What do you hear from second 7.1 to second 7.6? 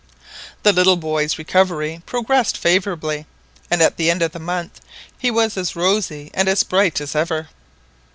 ever.